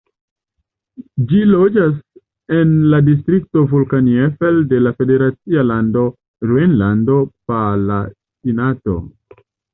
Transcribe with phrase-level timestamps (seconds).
[1.31, 1.91] Ĝi troviĝas
[2.59, 6.07] en la distrikto Vulkaneifel de la federacia lando
[6.55, 8.99] Rejnlando-Palatinato.